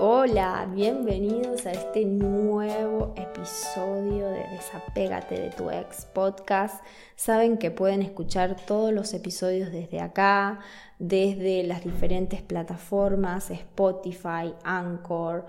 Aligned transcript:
Hola, 0.00 0.68
bienvenidos 0.74 1.66
a 1.66 1.70
este 1.70 2.04
nuevo 2.04 3.14
episodio 3.16 4.28
de 4.28 4.42
Desapégate 4.48 5.38
de 5.40 5.50
tu 5.50 5.70
ex 5.70 6.06
podcast. 6.06 6.84
Saben 7.14 7.58
que 7.58 7.70
pueden 7.70 8.02
escuchar 8.02 8.56
todos 8.66 8.92
los 8.92 9.14
episodios 9.14 9.70
desde 9.70 10.00
acá, 10.00 10.58
desde 10.98 11.62
las 11.62 11.84
diferentes 11.84 12.42
plataformas, 12.42 13.52
Spotify, 13.52 14.52
Anchor, 14.64 15.46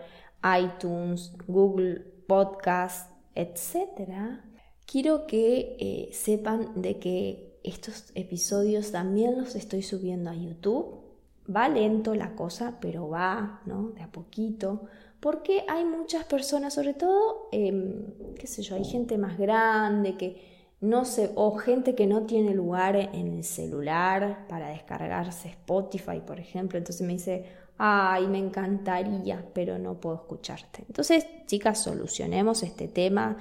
iTunes, 0.59 1.33
Google 1.47 2.05
Podcast, 2.27 3.11
etc. 3.33 4.41
Quiero 4.85 5.25
que 5.25 5.75
eh, 5.79 6.09
sepan 6.13 6.79
de 6.79 6.99
que 6.99 7.59
estos 7.63 8.11
episodios 8.13 8.91
también 8.91 9.39
los 9.39 9.55
estoy 9.55 9.81
subiendo 9.81 10.29
a 10.29 10.35
YouTube 10.35 11.04
va 11.53 11.69
lento 11.69 12.15
la 12.15 12.35
cosa, 12.35 12.77
pero 12.79 13.09
va, 13.09 13.61
¿no? 13.65 13.89
De 13.89 14.01
a 14.01 14.11
poquito, 14.11 14.85
porque 15.19 15.63
hay 15.67 15.85
muchas 15.85 16.25
personas, 16.25 16.73
sobre 16.73 16.93
todo, 16.93 17.49
em, 17.51 18.05
qué 18.37 18.47
sé 18.47 18.61
yo, 18.61 18.75
hay 18.75 18.85
gente 18.85 19.17
más 19.17 19.37
grande 19.37 20.15
que 20.15 20.55
no 20.81 21.05
se, 21.05 21.31
o 21.35 21.55
gente 21.55 21.95
que 21.95 22.05
no 22.05 22.23
tiene 22.23 22.53
lugar 22.53 22.95
en 22.95 23.27
el 23.27 23.43
celular 23.43 24.45
para 24.47 24.69
descargarse 24.69 25.49
Spotify, 25.49 26.21
por 26.25 26.39
ejemplo, 26.39 26.77
entonces 26.77 27.05
me 27.05 27.13
dice, 27.13 27.45
ay, 27.77 28.27
me 28.27 28.37
encantaría, 28.37 29.45
pero 29.53 29.79
no 29.79 29.99
puedo 29.99 30.15
escucharte. 30.15 30.83
Entonces, 30.87 31.25
chicas, 31.47 31.81
solucionemos 31.83 32.63
este 32.63 32.87
tema. 32.87 33.37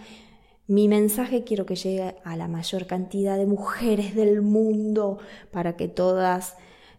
Mi 0.66 0.88
mensaje 0.88 1.44
quiero 1.44 1.66
que 1.66 1.76
llegue 1.76 2.16
a 2.24 2.36
la 2.36 2.48
mayor 2.48 2.86
cantidad 2.86 3.36
de 3.36 3.46
mujeres 3.46 4.14
del 4.14 4.40
mundo 4.40 5.18
para 5.50 5.76
que 5.76 5.88
todas 5.88 6.56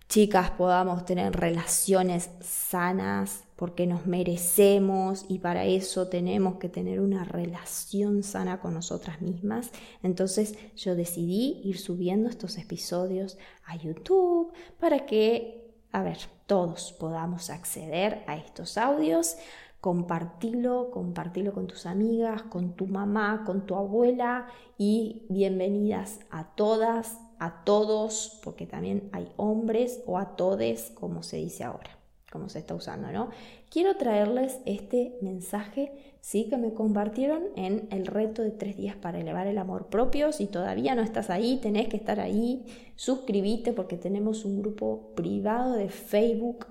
chicas 0.08 0.52
podamos 0.52 1.06
tener 1.06 1.36
relaciones 1.36 2.30
sanas 2.42 3.44
porque 3.56 3.88
nos 3.88 4.06
merecemos 4.06 5.26
y 5.30 5.40
para 5.40 5.66
eso 5.66 6.08
tenemos 6.08 6.58
que 6.58 6.70
tener 6.70 7.00
una 7.00 7.24
relación 7.24 8.22
sana 8.22 8.60
con 8.60 8.74
nosotras 8.74 9.22
mismas. 9.22 9.72
Entonces 10.04 10.56
yo 10.76 10.96
decidí 10.96 11.62
ir 11.64 11.80
subiendo 11.80 12.30
estos 12.30 12.58
episodios 12.58 13.38
a 13.66 13.78
YouTube 13.78 14.52
para 14.80 15.06
que, 15.06 15.74
a 15.92 16.04
ver, 16.04 16.18
todos 16.46 16.94
podamos 17.00 17.50
acceder 17.50 18.24
a 18.28 18.36
estos 18.36 18.78
audios. 18.78 19.38
Compartilo, 19.80 20.90
compartilo 20.92 21.54
con 21.54 21.68
tus 21.68 21.86
amigas, 21.86 22.44
con 22.44 22.76
tu 22.76 22.88
mamá, 22.88 23.44
con 23.46 23.66
tu 23.66 23.76
abuela 23.76 24.48
y 24.78 25.26
bienvenidas 25.30 26.20
a 26.30 26.56
todas 26.56 27.20
a 27.40 27.64
todos, 27.64 28.40
porque 28.44 28.66
también 28.66 29.10
hay 29.12 29.32
hombres 29.38 30.02
o 30.06 30.18
a 30.18 30.36
todes, 30.36 30.92
como 30.96 31.24
se 31.24 31.38
dice 31.38 31.64
ahora, 31.64 31.98
como 32.32 32.50
se 32.50 32.60
está 32.60 32.76
usando, 32.76 33.12
¿no? 33.12 33.30
Quiero 33.70 33.98
traerles 33.98 34.60
este 34.66 35.18
mensaje, 35.22 35.92
sí, 36.22 36.48
que 36.50 36.58
me 36.58 36.74
compartieron 36.74 37.44
en 37.56 37.88
el 37.92 38.08
reto 38.08 38.42
de 38.42 38.52
tres 38.52 38.78
días 38.78 38.96
para 38.96 39.20
elevar 39.20 39.48
el 39.48 39.58
amor 39.58 39.88
propio. 39.88 40.32
Si 40.32 40.48
todavía 40.48 40.96
no 40.96 41.02
estás 41.02 41.30
ahí, 41.30 41.60
tenés 41.62 41.88
que 41.88 41.98
estar 41.98 42.20
ahí, 42.20 42.66
suscríbete 42.96 43.74
porque 43.74 43.98
tenemos 43.98 44.46
un 44.46 44.62
grupo 44.62 45.12
privado 45.16 45.74
de 45.74 45.90
Facebook 45.90 46.68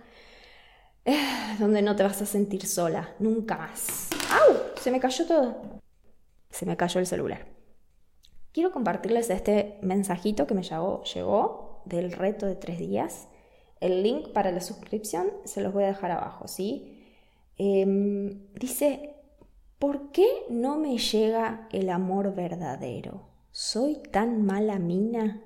eh, 1.05 1.17
donde 1.59 1.83
no 1.83 1.95
te 1.95 2.03
vas 2.03 2.23
a 2.23 2.27
sentir 2.27 2.67
sola, 2.67 3.15
nunca 3.19 3.59
más. 3.59 4.09
¡Au! 4.31 4.57
Se 4.81 4.91
me 4.91 5.01
cayó 5.01 5.27
todo. 5.27 5.81
Se 6.51 6.65
me 6.65 6.77
cayó 6.77 7.01
el 7.01 7.07
celular. 7.07 7.54
Quiero 8.55 8.71
compartirles 8.71 9.31
este 9.31 9.79
mensajito 9.83 10.47
que 10.47 10.55
me 10.55 10.63
llegó, 10.63 11.83
del 11.87 12.13
reto 12.13 12.47
de 12.47 12.55
tres 12.55 12.79
días. 12.79 13.27
El 13.81 14.05
link 14.05 14.29
para 14.29 14.53
la 14.53 14.61
suscripción 14.61 15.27
se 15.45 15.61
los 15.61 15.73
voy 15.73 15.83
a 15.83 15.89
dejar 15.89 16.13
abajo, 16.13 16.47
¿sí? 16.47 17.05
Em, 17.59 18.47
dice, 18.55 19.17
¿por 19.81 20.13
qué 20.13 20.29
no 20.51 20.79
me 20.79 20.99
llega 20.99 21.69
el 21.73 21.91
amor 21.91 22.37
verdadero? 22.37 23.27
¿Soy 23.51 23.97
tan 23.97 24.47
mala 24.47 24.79
mina? 24.79 25.43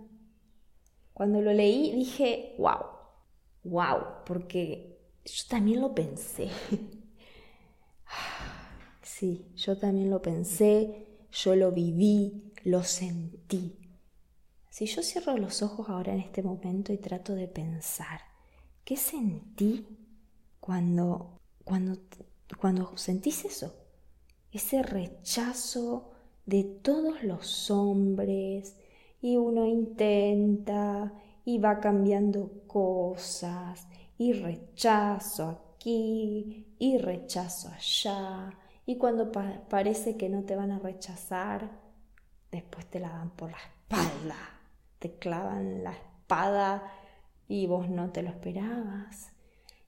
Cuando 1.15 1.41
lo 1.41 1.55
leí 1.55 1.93
dije, 1.93 2.57
wow, 2.59 2.85
wow, 3.65 4.01
porque 4.27 5.01
yo 5.25 5.45
también 5.49 5.81
lo 5.81 5.95
pensé. 5.95 6.51
sí, 9.03 9.47
yo 9.55 9.79
también 9.79 10.11
lo 10.11 10.21
pensé, 10.21 11.07
yo 11.33 11.57
lo 11.57 11.73
viví, 11.73 12.48
lo 12.65 12.83
sentí. 12.83 13.79
Si 14.71 14.87
yo 14.87 15.03
cierro 15.03 15.37
los 15.37 15.63
ojos 15.63 15.89
ahora 15.89 16.13
en 16.13 16.21
este 16.21 16.43
momento 16.43 16.93
y 16.93 16.99
trato 16.99 17.35
de 17.35 17.49
pensar, 17.49 18.21
¿qué 18.85 18.97
sentí 18.97 19.87
cuando, 20.61 21.39
cuando, 21.65 21.99
cuando 22.61 22.97
sentís 22.97 23.45
eso? 23.45 23.75
Ese 24.53 24.83
rechazo 24.83 26.11
de 26.47 26.65
todos 26.65 27.23
los 27.23 27.71
hombres 27.71 28.77
y 29.21 29.37
uno 29.37 29.67
intenta 29.67 31.13
y 31.45 31.59
va 31.59 31.81
cambiando 31.81 32.63
cosas 32.67 33.87
y 34.17 34.33
rechazo 34.33 35.75
aquí 35.75 36.75
y 36.79 36.99
rechazo 36.99 37.69
allá 37.69 38.51
y 38.89 38.97
cuando 38.97 39.31
parece 39.31 40.17
que 40.17 40.31
no 40.31 40.45
te 40.45 40.57
van 40.57 40.71
a 40.71 40.79
rechazar, 40.79 41.71
después 42.51 42.87
te 42.87 43.01
la 43.01 43.11
dan 43.11 43.31
por 43.31 43.51
la 43.51 43.59
espalda, 43.59 44.37
te 44.99 45.15
clavan 45.19 45.85
la 45.85 45.93
espada 45.93 46.93
y 47.49 47.67
vos 47.67 47.89
no 47.89 48.11
te 48.11 48.23
lo 48.23 48.31
esperabas. 48.31 49.33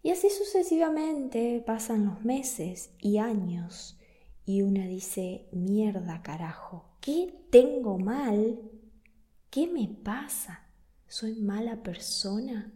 Y 0.02 0.10
así 0.10 0.30
sucesivamente 0.30 1.62
pasan 1.66 2.06
los 2.06 2.24
meses 2.24 2.90
y 2.98 3.18
años 3.18 3.98
y 4.46 4.62
una 4.62 4.86
dice, 4.86 5.46
mierda 5.52 6.22
carajo, 6.22 6.86
¿qué 7.00 7.46
tengo 7.50 7.98
mal? 7.98 8.58
¿Qué 9.50 9.66
me 9.66 9.88
pasa? 9.88 10.66
¿Soy 11.06 11.36
mala 11.36 11.82
persona? 11.82 12.72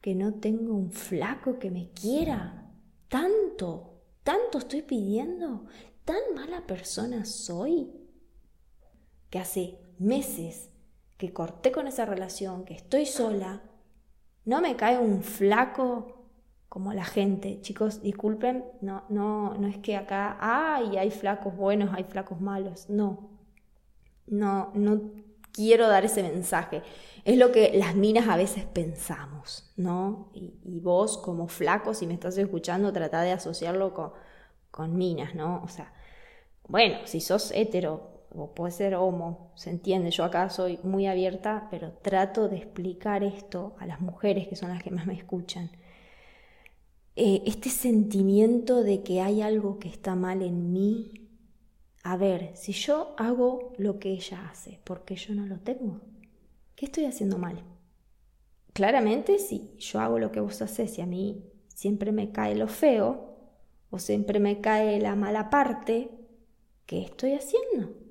¿Que 0.00 0.14
no 0.14 0.34
tengo 0.34 0.74
un 0.74 0.92
flaco 0.92 1.58
que 1.58 1.70
me 1.70 1.90
quiera? 1.90 2.70
¿Tanto? 3.08 4.02
¿Tanto 4.22 4.58
estoy 4.58 4.82
pidiendo? 4.82 5.66
¿Tan 6.04 6.20
mala 6.34 6.66
persona 6.66 7.24
soy? 7.24 7.90
Hace 9.38 9.78
meses 9.98 10.70
que 11.16 11.32
corté 11.32 11.72
con 11.72 11.86
esa 11.86 12.04
relación, 12.04 12.64
que 12.64 12.74
estoy 12.74 13.06
sola, 13.06 13.62
no 14.44 14.60
me 14.60 14.76
cae 14.76 14.98
un 14.98 15.22
flaco 15.22 16.16
como 16.68 16.92
la 16.92 17.04
gente. 17.04 17.60
Chicos, 17.62 18.02
disculpen, 18.02 18.64
no, 18.80 19.04
no, 19.08 19.54
no 19.54 19.66
es 19.66 19.78
que 19.78 19.96
acá, 19.96 20.36
ay, 20.40 20.96
hay 20.96 21.10
flacos 21.10 21.56
buenos, 21.56 21.90
hay 21.94 22.04
flacos 22.04 22.40
malos. 22.40 22.88
No, 22.90 23.30
no, 24.26 24.72
no 24.74 25.12
quiero 25.52 25.88
dar 25.88 26.04
ese 26.04 26.22
mensaje. 26.22 26.82
Es 27.24 27.38
lo 27.38 27.50
que 27.50 27.72
las 27.76 27.94
minas 27.94 28.28
a 28.28 28.36
veces 28.36 28.64
pensamos, 28.64 29.72
¿no? 29.76 30.30
Y, 30.34 30.80
vos 30.80 31.18
como 31.18 31.48
flaco, 31.48 31.94
si 31.94 32.06
me 32.06 32.14
estás 32.14 32.36
escuchando, 32.38 32.92
trata 32.92 33.22
de 33.22 33.32
asociarlo 33.32 33.94
con, 33.94 34.12
con 34.70 34.96
minas, 34.96 35.34
¿no? 35.34 35.62
O 35.64 35.68
sea, 35.68 35.92
bueno, 36.68 36.98
si 37.04 37.20
sos 37.20 37.50
hetero, 37.52 38.15
o 38.34 38.54
puede 38.54 38.72
ser 38.72 38.94
homo, 38.94 39.52
se 39.54 39.70
entiende, 39.70 40.10
yo 40.10 40.24
acá 40.24 40.50
soy 40.50 40.78
muy 40.82 41.06
abierta, 41.06 41.68
pero 41.70 41.92
trato 41.92 42.48
de 42.48 42.56
explicar 42.56 43.24
esto 43.24 43.74
a 43.78 43.86
las 43.86 44.00
mujeres 44.00 44.48
que 44.48 44.56
son 44.56 44.70
las 44.70 44.82
que 44.82 44.90
más 44.90 45.06
me 45.06 45.14
escuchan. 45.14 45.70
Eh, 47.14 47.42
este 47.46 47.70
sentimiento 47.70 48.82
de 48.82 49.02
que 49.02 49.20
hay 49.20 49.40
algo 49.40 49.78
que 49.78 49.88
está 49.88 50.14
mal 50.14 50.42
en 50.42 50.72
mí, 50.72 51.30
a 52.02 52.16
ver, 52.16 52.50
si 52.54 52.72
yo 52.72 53.14
hago 53.16 53.72
lo 53.78 53.98
que 53.98 54.10
ella 54.10 54.48
hace, 54.50 54.80
¿por 54.84 55.04
qué 55.04 55.16
yo 55.16 55.34
no 55.34 55.46
lo 55.46 55.58
tengo? 55.58 56.00
¿Qué 56.74 56.86
estoy 56.86 57.06
haciendo 57.06 57.38
mal? 57.38 57.64
Claramente, 58.74 59.38
si 59.38 59.70
yo 59.78 60.00
hago 60.00 60.18
lo 60.18 60.30
que 60.30 60.40
vos 60.40 60.60
haces 60.60 60.98
y 60.98 61.00
a 61.00 61.06
mí 61.06 61.42
siempre 61.68 62.12
me 62.12 62.30
cae 62.32 62.54
lo 62.54 62.68
feo, 62.68 63.36
o 63.90 63.98
siempre 63.98 64.40
me 64.40 64.60
cae 64.60 65.00
la 65.00 65.16
mala 65.16 65.48
parte, 65.48 66.10
¿qué 66.84 67.00
estoy 67.00 67.32
haciendo? 67.32 68.05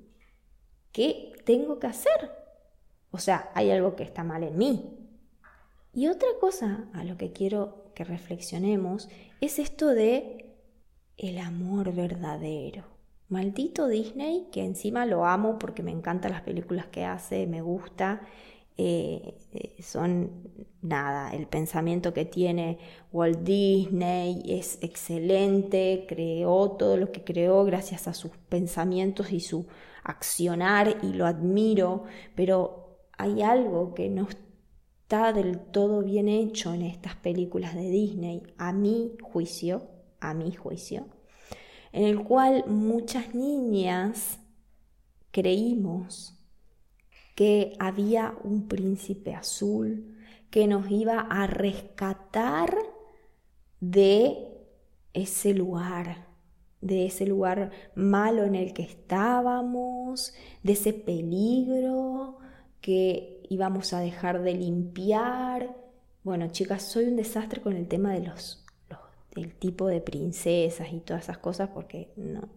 ¿Qué 0.96 1.34
tengo 1.44 1.78
que 1.78 1.88
hacer? 1.88 2.32
O 3.10 3.18
sea, 3.18 3.50
hay 3.52 3.70
algo 3.70 3.96
que 3.96 4.02
está 4.02 4.24
mal 4.24 4.42
en 4.42 4.56
mí. 4.56 4.96
Y 5.92 6.06
otra 6.08 6.30
cosa 6.40 6.88
a 6.94 7.04
lo 7.04 7.18
que 7.18 7.32
quiero 7.32 7.92
que 7.94 8.02
reflexionemos 8.02 9.10
es 9.42 9.58
esto 9.58 9.88
de 9.88 10.54
el 11.18 11.36
amor 11.36 11.92
verdadero. 11.92 12.84
Maldito 13.28 13.88
Disney, 13.88 14.48
que 14.50 14.64
encima 14.64 15.04
lo 15.04 15.26
amo 15.26 15.58
porque 15.58 15.82
me 15.82 15.90
encantan 15.90 16.32
las 16.32 16.40
películas 16.40 16.86
que 16.86 17.04
hace, 17.04 17.46
me 17.46 17.60
gusta. 17.60 18.22
Eh, 18.78 19.36
eh, 19.52 19.82
son 19.82 20.30
nada, 20.80 21.34
el 21.34 21.46
pensamiento 21.46 22.14
que 22.14 22.24
tiene 22.24 22.78
Walt 23.12 23.40
Disney 23.40 24.42
es 24.46 24.78
excelente, 24.80 26.06
creó 26.08 26.70
todo 26.70 26.96
lo 26.96 27.12
que 27.12 27.22
creó 27.22 27.64
gracias 27.66 28.08
a 28.08 28.14
sus 28.14 28.30
pensamientos 28.48 29.30
y 29.30 29.40
su 29.40 29.66
accionar 30.06 30.98
y 31.02 31.12
lo 31.12 31.26
admiro, 31.26 32.04
pero 32.34 33.00
hay 33.18 33.42
algo 33.42 33.92
que 33.92 34.08
no 34.08 34.28
está 34.28 35.32
del 35.32 35.58
todo 35.58 36.02
bien 36.02 36.28
hecho 36.28 36.72
en 36.74 36.82
estas 36.82 37.16
películas 37.16 37.74
de 37.74 37.90
Disney, 37.90 38.42
a 38.56 38.72
mi 38.72 39.16
juicio, 39.20 39.88
a 40.20 40.32
mi 40.32 40.52
juicio, 40.52 41.06
en 41.92 42.04
el 42.04 42.22
cual 42.22 42.64
muchas 42.68 43.34
niñas 43.34 44.38
creímos 45.32 46.38
que 47.34 47.74
había 47.78 48.34
un 48.44 48.68
príncipe 48.68 49.34
azul 49.34 50.16
que 50.50 50.68
nos 50.68 50.90
iba 50.90 51.20
a 51.20 51.46
rescatar 51.46 52.74
de 53.80 54.56
ese 55.12 55.52
lugar, 55.52 56.25
de 56.80 57.06
ese 57.06 57.26
lugar 57.26 57.70
malo 57.94 58.44
en 58.44 58.54
el 58.54 58.72
que 58.72 58.82
estábamos, 58.82 60.34
de 60.62 60.72
ese 60.72 60.92
peligro 60.92 62.38
que 62.80 63.42
íbamos 63.48 63.92
a 63.92 64.00
dejar 64.00 64.42
de 64.42 64.54
limpiar. 64.54 65.76
Bueno, 66.22 66.48
chicas, 66.48 66.82
soy 66.82 67.06
un 67.06 67.16
desastre 67.16 67.60
con 67.60 67.74
el 67.74 67.88
tema 67.88 68.12
de 68.12 68.26
los 68.26 68.66
el 69.36 69.54
tipo 69.54 69.86
de 69.86 70.00
princesas 70.00 70.92
y 70.92 71.00
todas 71.00 71.24
esas 71.24 71.38
cosas 71.38 71.68
porque 71.68 72.12
no, 72.16 72.48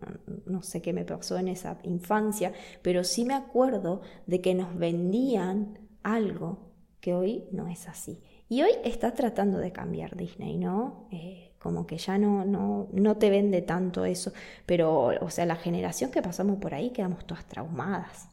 no, 0.46 0.64
sé 0.64 0.82
qué 0.82 0.94
me 0.94 1.06
pasó 1.06 1.38
en 1.38 1.50
esa 1.50 1.78
infancia, 1.84 2.54
pero 2.82 3.04
sí 3.04 3.26
me 3.26 3.34
acuerdo 3.34 4.02
de 4.28 4.42
que 4.42 4.56
nos 4.56 4.76
vendían 4.78 5.78
algo 6.04 6.72
que 7.02 7.14
hoy 7.14 7.46
no 7.52 7.68
es 7.68 7.88
así. 7.88 8.22
Y 8.48 8.62
hoy 8.64 8.72
está 8.84 9.14
tratando 9.14 9.58
de 9.60 9.72
cambiar 9.72 10.16
Disney, 10.16 10.58
¿no? 10.58 11.08
Eh, 11.12 11.49
como 11.60 11.86
que 11.86 11.98
ya 11.98 12.18
no, 12.18 12.46
no, 12.46 12.88
no 12.92 13.18
te 13.18 13.30
vende 13.30 13.62
tanto 13.62 14.06
eso, 14.06 14.32
pero, 14.66 15.12
o 15.22 15.30
sea, 15.30 15.46
la 15.46 15.56
generación 15.56 16.12
que 16.12 16.22
pasamos 16.22 16.58
por 16.58 16.74
ahí 16.74 16.92
quedamos 16.92 17.26
todas 17.26 17.46
traumadas. 17.46 18.30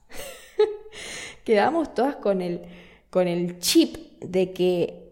quedamos 1.45 1.95
todas 1.95 2.17
con 2.17 2.41
el, 2.41 2.63
con 3.11 3.29
el 3.29 3.59
chip 3.59 4.21
de 4.21 4.53
que 4.53 5.07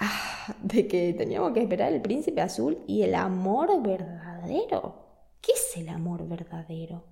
Ah, 0.00 0.54
de 0.62 0.86
que 0.86 1.12
teníamos 1.12 1.52
que 1.52 1.62
esperar 1.62 1.92
el 1.92 2.00
príncipe 2.00 2.40
azul 2.40 2.78
y 2.86 3.02
el 3.02 3.16
amor 3.16 3.82
verdadero. 3.82 5.06
¿Qué 5.40 5.52
es 5.52 5.76
el 5.76 5.88
amor 5.88 6.28
verdadero? 6.28 7.04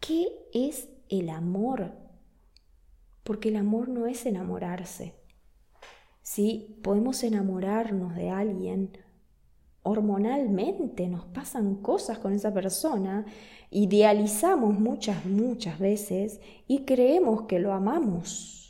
¿Qué 0.00 0.28
es 0.54 0.88
el 1.10 1.28
amor? 1.28 1.92
Porque 3.22 3.50
el 3.50 3.56
amor 3.56 3.88
no 3.88 4.06
es 4.06 4.24
enamorarse. 4.24 5.14
Sí, 6.22 6.80
podemos 6.82 7.22
enamorarnos 7.22 8.14
de 8.14 8.30
alguien 8.30 8.96
hormonalmente, 9.84 11.06
nos 11.06 11.24
pasan 11.26 11.76
cosas 11.76 12.18
con 12.18 12.32
esa 12.32 12.52
persona, 12.52 13.24
idealizamos 13.70 14.78
muchas, 14.78 15.24
muchas 15.24 15.78
veces 15.78 16.40
y 16.66 16.80
creemos 16.80 17.42
que 17.42 17.60
lo 17.60 17.72
amamos 17.72 18.64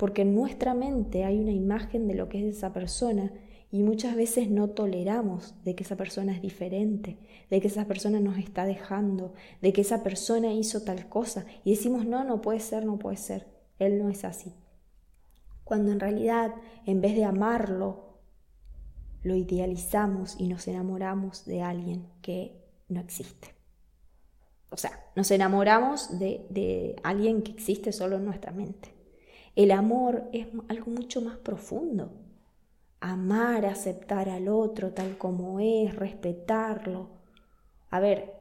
porque 0.00 0.22
en 0.22 0.34
nuestra 0.34 0.72
mente 0.72 1.24
hay 1.24 1.38
una 1.38 1.52
imagen 1.52 2.08
de 2.08 2.14
lo 2.14 2.30
que 2.30 2.38
es 2.38 2.56
esa 2.56 2.72
persona 2.72 3.30
y 3.70 3.82
muchas 3.82 4.16
veces 4.16 4.48
no 4.48 4.70
toleramos 4.70 5.54
de 5.62 5.74
que 5.74 5.84
esa 5.84 5.94
persona 5.94 6.32
es 6.32 6.40
diferente, 6.40 7.18
de 7.50 7.60
que 7.60 7.68
esa 7.68 7.84
persona 7.84 8.18
nos 8.18 8.38
está 8.38 8.64
dejando, 8.64 9.34
de 9.60 9.74
que 9.74 9.82
esa 9.82 10.02
persona 10.02 10.54
hizo 10.54 10.84
tal 10.84 11.06
cosa 11.10 11.44
y 11.64 11.72
decimos, 11.72 12.06
no, 12.06 12.24
no 12.24 12.40
puede 12.40 12.60
ser, 12.60 12.86
no 12.86 12.98
puede 12.98 13.18
ser, 13.18 13.46
él 13.78 13.98
no 13.98 14.08
es 14.08 14.24
así. 14.24 14.54
Cuando 15.64 15.92
en 15.92 16.00
realidad, 16.00 16.54
en 16.86 17.02
vez 17.02 17.14
de 17.14 17.26
amarlo, 17.26 18.09
lo 19.22 19.34
idealizamos 19.34 20.36
y 20.38 20.48
nos 20.48 20.66
enamoramos 20.68 21.44
de 21.44 21.62
alguien 21.62 22.08
que 22.22 22.60
no 22.88 23.00
existe. 23.00 23.54
O 24.70 24.76
sea, 24.76 24.92
nos 25.16 25.30
enamoramos 25.30 26.18
de, 26.18 26.96
alguien 27.02 27.42
que 27.42 27.52
existe 27.52 27.92
solo 27.92 28.16
en 28.16 28.24
nuestra 28.24 28.52
mente. 28.52 28.94
El 29.56 29.72
amor 29.72 30.28
es 30.32 30.46
algo 30.68 30.90
mucho 30.92 31.20
más 31.20 31.36
profundo. 31.38 32.12
Amar, 33.00 33.66
aceptar 33.66 34.28
al 34.28 34.48
otro 34.48 34.92
tal 34.92 35.18
como 35.18 35.58
es, 35.58 35.94
respetarlo. 35.96 37.08
A 37.90 37.98
ver, 37.98 38.34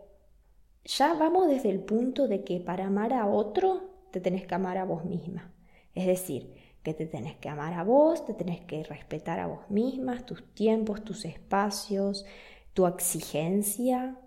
ya 0.86 1.14
vamos 1.14 1.48
desde 1.48 1.72
el 1.72 1.80
punto 1.80 2.28
de 2.28 2.44
que 2.44 2.60
para 2.60 2.86
amar 2.86 3.14
a 3.14 3.26
otro 3.26 3.90
te 4.12 4.22
tenés 4.22 4.46
que 4.46 4.56
amar 4.56 4.78
a 4.78 4.86
vos 4.86 5.06
misma. 5.06 5.52
Es 5.96 6.06
decir, 6.06 6.54
que 6.90 7.06
te 7.06 7.06
tenés 7.06 7.36
que 7.38 7.50
amar 7.50 7.74
a 7.74 7.84
vos, 7.84 8.26
te 8.26 8.34
tenés 8.34 8.62
que 8.62 8.84
respetar 8.84 9.40
a 9.40 9.48
vos 9.48 9.70
misma, 9.70 10.26
tus 10.26 10.44
tiempos, 10.54 11.04
tus 11.04 11.26
espacios, 11.26 12.26
tu 12.74 12.88
exigencia, 12.88 14.18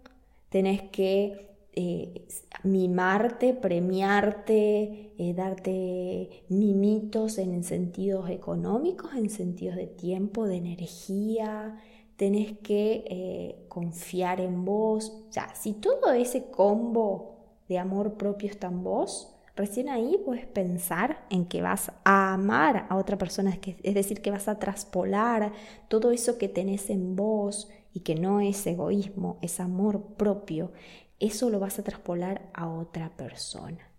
tenés 0.48 0.82
que 0.82 1.50
eh, 1.74 2.28
mimarte, 2.62 3.54
premiarte, 3.54 5.12
eh, 5.18 5.34
darte 5.34 6.44
mimitos 6.48 7.38
en 7.38 7.64
sentidos 7.64 8.30
económicos, 8.30 9.12
en 9.14 9.28
sentidos 9.28 9.76
de 9.76 9.86
tiempo, 9.88 10.46
de 10.46 10.56
energía, 10.56 11.78
tenés 12.16 12.58
que 12.58 13.04
eh, 13.08 13.64
confiar 13.68 14.40
en 14.40 14.64
vos. 14.64 15.10
O 15.10 15.54
si 15.54 15.72
todo 15.72 16.12
ese 16.12 16.44
combo 16.44 17.38
de 17.68 17.78
amor 17.78 18.14
propio 18.14 18.48
está 18.48 18.68
en 18.68 18.84
vos, 18.84 19.31
recién 19.54 19.88
ahí 19.88 20.18
puedes 20.24 20.46
pensar 20.46 21.26
en 21.30 21.46
que 21.46 21.62
vas 21.62 21.92
a 22.04 22.32
amar 22.32 22.86
a 22.88 22.96
otra 22.96 23.18
persona, 23.18 23.58
es 23.82 23.94
decir, 23.94 24.22
que 24.22 24.30
vas 24.30 24.48
a 24.48 24.58
traspolar 24.58 25.52
todo 25.88 26.12
eso 26.12 26.38
que 26.38 26.48
tenés 26.48 26.90
en 26.90 27.16
vos 27.16 27.68
y 27.92 28.00
que 28.00 28.14
no 28.14 28.40
es 28.40 28.66
egoísmo, 28.66 29.38
es 29.42 29.60
amor 29.60 30.14
propio, 30.16 30.72
eso 31.20 31.50
lo 31.50 31.60
vas 31.60 31.78
a 31.78 31.84
traspolar 31.84 32.50
a 32.54 32.68
otra 32.68 33.16
persona. 33.16 33.90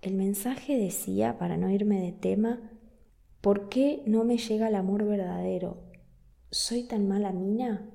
El 0.00 0.14
mensaje 0.14 0.76
decía, 0.76 1.38
para 1.38 1.56
no 1.56 1.70
irme 1.70 2.00
de 2.00 2.12
tema, 2.12 2.70
¿por 3.40 3.68
qué 3.68 4.02
no 4.06 4.24
me 4.24 4.38
llega 4.38 4.68
el 4.68 4.74
amor 4.74 5.04
verdadero? 5.04 5.82
¿Soy 6.50 6.84
tan 6.84 7.08
mala 7.08 7.32
mina? 7.32 7.90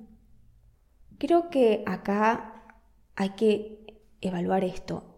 Creo 1.17 1.49
que 1.49 1.83
acá 1.85 2.75
hay 3.15 3.29
que 3.31 4.01
evaluar 4.21 4.63
esto. 4.63 5.12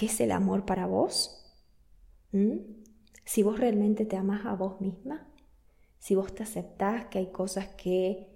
¿Qué 0.00 0.06
es 0.06 0.18
el 0.22 0.32
amor 0.32 0.64
para 0.64 0.86
vos? 0.86 1.44
¿Mm? 2.32 2.56
Si 3.22 3.42
vos 3.42 3.60
realmente 3.60 4.06
te 4.06 4.16
amas 4.16 4.46
a 4.46 4.54
vos 4.54 4.80
misma, 4.80 5.28
si 5.98 6.14
vos 6.14 6.34
te 6.34 6.42
aceptás 6.42 7.08
que 7.08 7.18
hay 7.18 7.26
cosas 7.26 7.68
que 7.76 8.26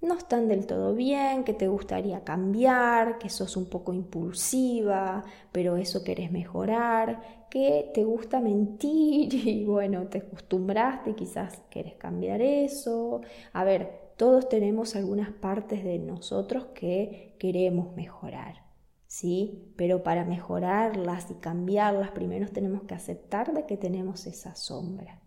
no 0.00 0.14
están 0.14 0.46
del 0.46 0.68
todo 0.68 0.94
bien, 0.94 1.42
que 1.42 1.52
te 1.52 1.66
gustaría 1.66 2.22
cambiar, 2.22 3.18
que 3.18 3.28
sos 3.28 3.56
un 3.56 3.68
poco 3.68 3.92
impulsiva, 3.92 5.24
pero 5.50 5.76
eso 5.76 6.04
querés 6.04 6.30
mejorar, 6.30 7.48
que 7.50 7.90
te 7.92 8.04
gusta 8.04 8.38
mentir 8.38 9.34
y 9.48 9.64
bueno, 9.64 10.06
te 10.06 10.18
acostumbraste, 10.18 11.16
quizás 11.16 11.60
querés 11.70 11.94
cambiar 11.94 12.40
eso. 12.40 13.20
A 13.52 13.64
ver, 13.64 14.12
todos 14.16 14.48
tenemos 14.48 14.94
algunas 14.94 15.32
partes 15.32 15.82
de 15.82 15.98
nosotros 15.98 16.66
que 16.66 17.34
queremos 17.40 17.96
mejorar. 17.96 18.69
¿Sí? 19.10 19.74
Pero 19.76 20.04
para 20.04 20.24
mejorarlas 20.24 21.32
y 21.32 21.34
cambiarlas, 21.34 22.12
primero 22.12 22.48
tenemos 22.48 22.84
que 22.84 22.94
aceptar 22.94 23.52
de 23.52 23.66
que 23.66 23.76
tenemos 23.76 24.24
esa 24.28 24.54
sombra. 24.54 25.20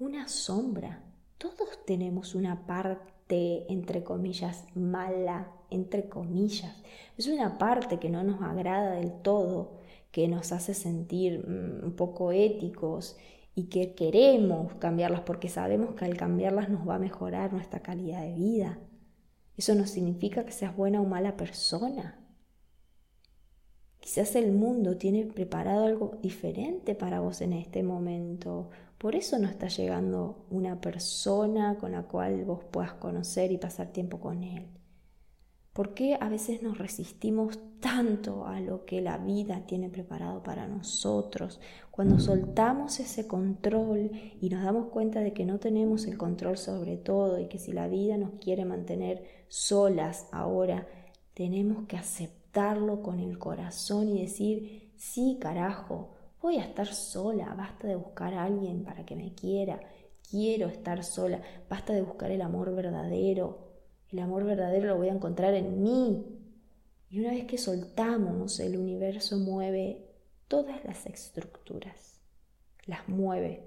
Una 0.00 0.26
sombra. 0.26 1.04
Todos 1.38 1.86
tenemos 1.86 2.34
una 2.34 2.66
parte 2.66 3.72
entre 3.72 4.02
comillas, 4.02 4.64
mala, 4.74 5.52
entre 5.70 6.08
comillas. 6.08 6.82
Es 7.16 7.28
una 7.28 7.56
parte 7.56 8.00
que 8.00 8.10
no 8.10 8.24
nos 8.24 8.42
agrada 8.42 8.96
del 8.96 9.12
todo, 9.22 9.78
que 10.10 10.26
nos 10.26 10.50
hace 10.50 10.74
sentir 10.74 11.46
mm, 11.46 11.84
un 11.84 11.92
poco 11.94 12.32
éticos 12.32 13.16
y 13.54 13.66
que 13.66 13.94
queremos 13.94 14.74
cambiarlas 14.80 15.20
porque 15.20 15.48
sabemos 15.48 15.94
que 15.94 16.04
al 16.04 16.16
cambiarlas 16.16 16.68
nos 16.68 16.86
va 16.86 16.96
a 16.96 16.98
mejorar 16.98 17.52
nuestra 17.52 17.78
calidad 17.78 18.22
de 18.22 18.34
vida. 18.34 18.80
Eso 19.56 19.76
no 19.76 19.86
significa 19.86 20.44
que 20.44 20.50
seas 20.50 20.76
buena 20.76 21.00
o 21.00 21.04
mala 21.04 21.36
persona. 21.36 22.23
Quizás 24.04 24.36
el 24.36 24.52
mundo 24.52 24.98
tiene 24.98 25.24
preparado 25.24 25.86
algo 25.86 26.18
diferente 26.20 26.94
para 26.94 27.20
vos 27.20 27.40
en 27.40 27.54
este 27.54 27.82
momento. 27.82 28.68
Por 28.98 29.16
eso 29.16 29.38
no 29.38 29.48
está 29.48 29.68
llegando 29.68 30.44
una 30.50 30.78
persona 30.78 31.78
con 31.78 31.92
la 31.92 32.02
cual 32.02 32.44
vos 32.44 32.62
puedas 32.70 32.92
conocer 32.92 33.50
y 33.50 33.56
pasar 33.56 33.94
tiempo 33.94 34.20
con 34.20 34.44
él. 34.44 34.66
¿Por 35.72 35.94
qué 35.94 36.18
a 36.20 36.28
veces 36.28 36.62
nos 36.62 36.76
resistimos 36.76 37.58
tanto 37.80 38.46
a 38.46 38.60
lo 38.60 38.84
que 38.84 39.00
la 39.00 39.16
vida 39.16 39.64
tiene 39.64 39.88
preparado 39.88 40.42
para 40.42 40.68
nosotros? 40.68 41.58
Cuando 41.90 42.20
soltamos 42.20 43.00
ese 43.00 43.26
control 43.26 44.10
y 44.38 44.50
nos 44.50 44.62
damos 44.64 44.88
cuenta 44.88 45.20
de 45.20 45.32
que 45.32 45.46
no 45.46 45.60
tenemos 45.60 46.04
el 46.04 46.18
control 46.18 46.58
sobre 46.58 46.98
todo 46.98 47.40
y 47.40 47.46
que 47.46 47.58
si 47.58 47.72
la 47.72 47.88
vida 47.88 48.18
nos 48.18 48.32
quiere 48.32 48.66
mantener 48.66 49.24
solas 49.48 50.28
ahora, 50.30 50.86
tenemos 51.32 51.86
que 51.88 51.96
con 53.02 53.18
el 53.18 53.36
corazón 53.36 54.08
y 54.08 54.22
decir, 54.22 54.92
sí, 54.96 55.38
carajo, 55.40 56.14
voy 56.40 56.58
a 56.58 56.64
estar 56.64 56.86
sola, 56.86 57.52
basta 57.54 57.88
de 57.88 57.96
buscar 57.96 58.32
a 58.34 58.44
alguien 58.44 58.84
para 58.84 59.04
que 59.04 59.16
me 59.16 59.34
quiera, 59.34 59.80
quiero 60.30 60.68
estar 60.68 61.02
sola, 61.02 61.42
basta 61.68 61.92
de 61.92 62.02
buscar 62.02 62.30
el 62.30 62.42
amor 62.42 62.72
verdadero, 62.72 63.72
el 64.10 64.20
amor 64.20 64.44
verdadero 64.44 64.86
lo 64.86 64.98
voy 64.98 65.08
a 65.08 65.14
encontrar 65.14 65.54
en 65.54 65.82
mí. 65.82 66.24
Y 67.10 67.18
una 67.18 67.30
vez 67.30 67.44
que 67.46 67.58
soltamos, 67.58 68.60
el 68.60 68.76
universo 68.76 69.36
mueve 69.38 70.06
todas 70.46 70.84
las 70.84 71.06
estructuras. 71.06 72.20
Las 72.86 73.08
mueve. 73.08 73.66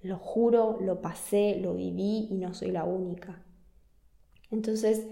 Lo 0.00 0.16
juro, 0.16 0.78
lo 0.80 1.02
pasé, 1.02 1.58
lo 1.60 1.74
viví 1.74 2.28
y 2.30 2.38
no 2.38 2.54
soy 2.54 2.70
la 2.70 2.84
única. 2.84 3.44
Entonces, 4.50 5.06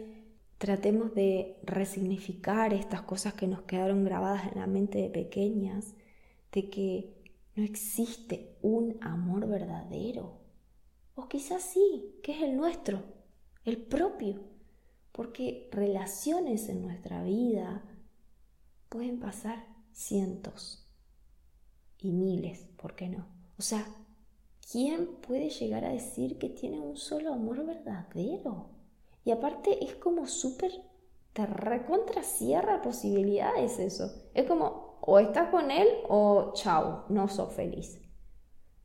tratemos 0.60 1.14
de 1.14 1.56
resignificar 1.62 2.74
estas 2.74 3.00
cosas 3.00 3.32
que 3.32 3.46
nos 3.46 3.62
quedaron 3.62 4.04
grabadas 4.04 4.52
en 4.52 4.60
la 4.60 4.66
mente 4.66 4.98
de 4.98 5.08
pequeñas, 5.08 5.94
de 6.52 6.68
que 6.68 7.14
no 7.56 7.64
existe 7.64 8.58
un 8.60 8.98
amor 9.00 9.48
verdadero. 9.48 10.38
O 11.14 11.28
quizás 11.28 11.62
sí, 11.62 12.14
que 12.22 12.32
es 12.32 12.42
el 12.42 12.58
nuestro, 12.58 13.02
el 13.64 13.78
propio. 13.78 14.42
Porque 15.12 15.70
relaciones 15.72 16.68
en 16.68 16.82
nuestra 16.82 17.22
vida 17.22 17.82
pueden 18.90 19.18
pasar 19.18 19.66
cientos 19.92 20.86
y 21.96 22.12
miles, 22.12 22.68
¿por 22.76 22.94
qué 22.96 23.08
no? 23.08 23.26
O 23.58 23.62
sea, 23.62 23.86
¿quién 24.70 25.22
puede 25.22 25.48
llegar 25.48 25.86
a 25.86 25.92
decir 25.94 26.36
que 26.36 26.50
tiene 26.50 26.80
un 26.80 26.98
solo 26.98 27.32
amor 27.32 27.64
verdadero? 27.64 28.79
Y 29.24 29.30
aparte 29.30 29.84
es 29.84 29.94
como 29.96 30.26
súper, 30.26 30.72
te 31.32 31.46
recontra 31.46 32.22
cierra 32.22 32.82
posibilidades 32.82 33.78
eso. 33.78 34.10
Es 34.34 34.46
como, 34.46 34.98
o 35.00 35.18
estás 35.18 35.50
con 35.50 35.70
él 35.70 35.88
o 36.08 36.52
chao, 36.54 37.04
no 37.08 37.28
sos 37.28 37.52
feliz. 37.52 38.00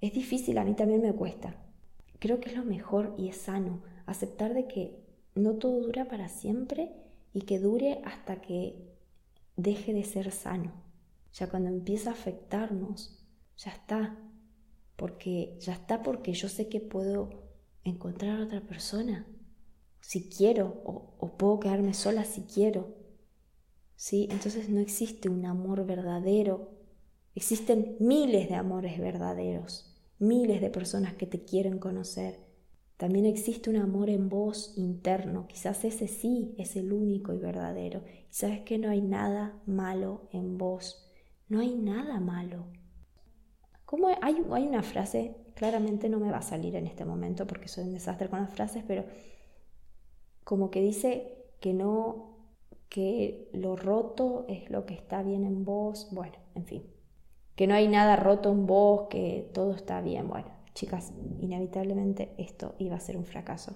Es 0.02 0.14
difícil, 0.14 0.58
a 0.58 0.64
mí 0.64 0.74
también 0.74 1.02
me 1.02 1.14
cuesta. 1.14 1.56
Creo 2.20 2.40
que 2.40 2.50
es 2.50 2.58
lo 2.58 2.64
mejor 2.64 3.14
y 3.18 3.30
es 3.30 3.38
sano 3.38 3.82
aceptar 4.06 4.54
de 4.54 4.68
que 4.68 5.04
no 5.36 5.56
todo 5.56 5.82
dura 5.82 6.06
para 6.06 6.30
siempre 6.30 6.92
y 7.34 7.42
que 7.42 7.60
dure 7.60 8.02
hasta 8.06 8.42
que 8.42 8.94
deje 9.56 9.94
de 9.94 10.04
ser 10.04 10.32
sano. 10.32 10.72
Ya 11.34 11.50
cuando 11.50 11.70
empieza 11.70 12.12
a 12.12 12.14
afectarnos, 12.14 13.26
ya 13.58 13.72
está. 13.72 14.18
Porque 14.96 15.58
ya 15.60 15.74
está 15.74 16.04
porque 16.04 16.34
yo 16.34 16.48
sé 16.48 16.70
que 16.70 16.80
puedo 16.80 17.30
encontrar 17.84 18.40
a 18.40 18.44
otra 18.46 18.62
persona 18.62 19.28
si 20.08 20.30
quiero 20.30 20.82
o, 20.86 21.36
puedo 21.38 21.60
quedarme 21.60 21.94
sola 21.94 22.26
si 22.26 22.42
quiero. 22.42 22.96
¿Sí? 23.96 24.28
Entonces 24.30 24.70
no 24.70 24.80
existe 24.80 25.30
un 25.30 25.46
amor 25.46 25.86
verdadero. 25.86 26.72
Existen 27.34 27.98
miles 28.00 28.50
de 28.50 28.56
amores 28.56 29.00
verdaderos, 29.00 29.96
miles 30.20 30.62
de 30.62 30.70
personas 30.70 31.14
que 31.14 31.28
te 31.28 31.44
quieren 31.44 31.80
conocer 31.80 32.46
también 32.98 33.26
existe 33.26 33.70
un 33.70 33.76
amor 33.76 34.10
en 34.10 34.30
vos 34.30 34.74
interno, 34.78 35.48
quizás 35.48 35.84
ese 35.84 36.08
sí 36.08 36.56
es 36.58 36.78
el 36.78 36.94
único 36.94 37.34
y 37.34 37.40
verdadero. 37.40 38.04
Sabes 38.30 38.62
que 38.62 38.78
no 38.78 38.90
hay 38.90 39.02
nada 39.02 39.62
malo 39.66 40.30
en 40.32 40.58
vos, 40.58 41.12
no 41.50 41.60
hay 41.60 41.76
nada 41.76 42.22
malo. 42.22 42.68
Como 43.84 44.08
hay, 44.08 44.38
hay 44.50 44.64
una 44.66 44.82
frase, 44.82 45.36
claramente 45.56 46.08
no 46.08 46.22
me 46.22 46.32
va 46.32 46.38
a 46.38 46.42
salir 46.42 46.76
en 46.76 46.88
este 46.88 47.04
momento 47.04 47.46
porque 47.46 47.68
soy 47.68 47.84
un 47.84 47.94
desastre 47.94 48.30
con 48.30 48.40
las 48.40 48.54
frases, 48.54 48.84
pero 48.88 49.04
como 50.46 50.72
que 50.72 50.80
dice 50.80 51.36
que 51.60 51.74
no, 51.74 52.38
que 52.88 53.50
lo 53.52 53.76
roto 53.76 54.46
es 54.48 54.70
lo 54.70 54.86
que 54.86 54.94
está 54.94 55.22
bien 55.24 55.44
en 55.44 55.66
vos, 55.66 56.08
bueno, 56.12 56.36
en 56.54 56.66
fin, 56.66 56.84
que 57.56 57.68
no 57.68 57.74
hay 57.74 57.90
nada 57.90 58.16
roto 58.16 58.52
en 58.52 58.66
vos, 58.66 59.08
que 59.10 59.50
todo 59.54 59.74
está 59.74 60.00
bien, 60.00 60.30
bueno, 60.30 60.48
chicas, 60.74 61.12
inevitablemente 61.42 62.36
esto 62.38 62.76
iba 62.78 62.96
a 62.96 63.00
ser 63.00 63.18
un 63.18 63.26
fracaso. 63.26 63.76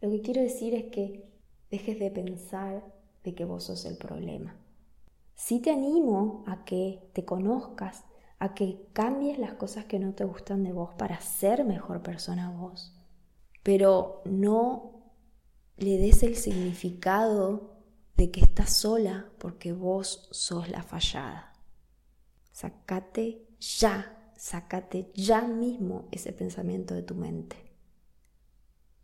Lo 0.00 0.08
que 0.10 0.22
quiero 0.22 0.40
decir 0.40 0.74
es 0.74 0.84
que 0.84 1.28
dejes 1.70 1.98
de 1.98 2.10
pensar 2.10 2.84
de 3.24 3.34
que 3.34 3.44
vos 3.44 3.64
sos 3.64 3.84
el 3.84 3.98
problema. 3.98 4.56
Sí 5.34 5.60
te 5.60 5.70
animo 5.70 6.44
a 6.46 6.64
que 6.64 7.10
te 7.12 7.24
conozcas, 7.24 8.04
a 8.38 8.54
que 8.54 8.86
cambies 8.92 9.38
las 9.38 9.54
cosas 9.54 9.86
que 9.86 9.98
no 9.98 10.14
te 10.14 10.24
gustan 10.24 10.62
de 10.62 10.72
vos 10.72 10.94
para 10.94 11.20
ser 11.20 11.64
mejor 11.64 12.02
persona 12.02 12.50
vos, 12.50 12.96
pero 13.64 14.22
no 14.24 14.97
le 15.78 15.98
des 15.98 16.22
el 16.22 16.36
significado 16.36 17.76
de 18.16 18.30
que 18.30 18.40
estás 18.40 18.72
sola 18.72 19.30
porque 19.38 19.72
vos 19.72 20.28
sos 20.30 20.68
la 20.68 20.82
fallada. 20.82 21.52
Sacate 22.52 23.46
ya 23.60 24.18
sácate 24.38 25.10
ya 25.14 25.42
mismo 25.42 26.08
ese 26.12 26.32
pensamiento 26.32 26.94
de 26.94 27.02
tu 27.02 27.14
mente. 27.14 27.56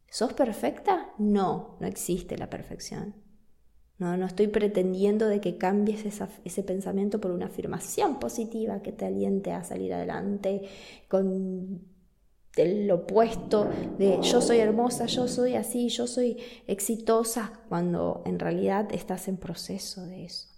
¿Sos 0.09 0.33
perfecta? 0.33 1.13
No, 1.19 1.77
no 1.81 1.87
existe 1.89 2.39
la 2.39 2.49
perfección. 2.49 3.17
No, 3.99 4.17
no 4.17 4.27
estoy 4.27 4.47
pretendiendo 4.47 5.27
de 5.27 5.41
que 5.41 5.59
cambies 5.59 6.05
ese 6.05 6.63
pensamiento 6.63 7.21
por 7.21 7.33
una 7.33 7.47
afirmación 7.47 8.19
positiva 8.19 8.81
que 8.81 8.93
te 8.93 9.07
aliente 9.07 9.53
a 9.53 9.65
salir 9.65 9.93
adelante 9.93 10.69
con 11.09 11.81
el 12.57 12.91
opuesto 12.91 13.69
de 13.99 14.21
yo 14.23 14.41
soy 14.41 14.59
hermosa, 14.59 15.07
yo 15.07 15.27
soy 15.27 15.55
así, 15.55 15.89
yo 15.89 16.07
soy 16.07 16.39
exitosa, 16.67 17.61
cuando 17.69 18.23
en 18.27 18.39
realidad 18.39 18.89
estás 18.93 19.29
en 19.29 19.37
proceso 19.37 20.07
de 20.07 20.25
eso. 20.25 20.49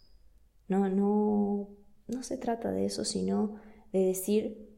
No, 0.69 0.89
no, 0.89 1.69
no 2.09 2.23
se 2.23 2.37
trata 2.37 2.71
de 2.73 2.87
eso, 2.87 3.05
sino 3.05 3.57
de 3.93 4.01
decir 4.01 4.69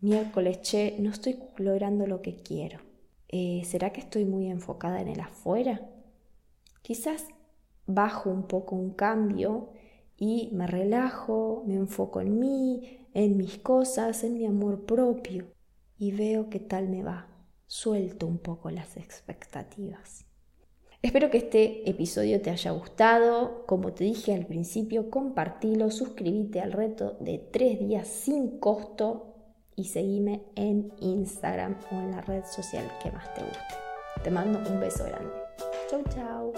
miércoles, 0.00 0.60
che, 0.60 0.96
no 0.98 1.10
estoy 1.10 1.38
logrando 1.56 2.06
lo 2.06 2.20
que 2.20 2.36
quiero. 2.36 2.80
Eh, 3.28 3.62
¿Será 3.64 3.90
que 3.90 4.00
estoy 4.00 4.24
muy 4.24 4.48
enfocada 4.48 5.00
en 5.00 5.08
el 5.08 5.20
afuera? 5.20 5.88
Quizás 6.82 7.26
bajo 7.86 8.30
un 8.30 8.46
poco 8.46 8.76
un 8.76 8.90
cambio 8.90 9.70
y 10.16 10.50
me 10.52 10.66
relajo, 10.66 11.64
me 11.66 11.74
enfoco 11.74 12.20
en 12.20 12.38
mí, 12.38 13.06
en 13.14 13.36
mis 13.36 13.58
cosas, 13.58 14.24
en 14.24 14.34
mi 14.34 14.46
amor 14.46 14.84
propio 14.84 15.55
y 15.98 16.12
veo 16.12 16.50
qué 16.50 16.60
tal 16.60 16.88
me 16.88 17.02
va. 17.02 17.28
Suelto 17.66 18.26
un 18.26 18.38
poco 18.38 18.70
las 18.70 18.96
expectativas. 18.96 20.24
Espero 21.02 21.30
que 21.30 21.38
este 21.38 21.88
episodio 21.88 22.40
te 22.40 22.50
haya 22.50 22.70
gustado. 22.72 23.64
Como 23.66 23.92
te 23.92 24.04
dije 24.04 24.34
al 24.34 24.46
principio, 24.46 25.10
compartilo, 25.10 25.90
suscríbete 25.90 26.60
al 26.60 26.72
reto 26.72 27.16
de 27.20 27.38
tres 27.38 27.78
días 27.78 28.08
sin 28.08 28.58
costo 28.58 29.34
y 29.76 29.84
seguime 29.84 30.42
en 30.54 30.92
Instagram 31.00 31.78
o 31.92 31.94
en 31.94 32.10
la 32.10 32.22
red 32.22 32.44
social 32.44 32.90
que 33.02 33.10
más 33.12 33.32
te 33.34 33.42
guste. 33.42 33.74
Te 34.24 34.30
mando 34.30 34.58
un 34.70 34.80
beso 34.80 35.04
grande. 35.04 35.32
Chau, 35.90 36.02
chau. 36.12 36.52